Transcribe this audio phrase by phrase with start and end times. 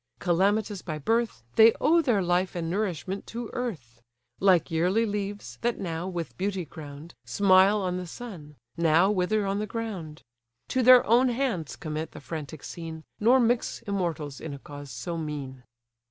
[0.17, 4.01] Calamitous by birth, They owe their life and nourishment to earth;
[4.39, 9.59] Like yearly leaves, that now, with beauty crown'd, Smile on the sun; now, wither on
[9.59, 10.23] the ground.
[10.69, 15.19] To their own hands commit the frantic scene, Nor mix immortals in a cause so
[15.19, 15.61] mean."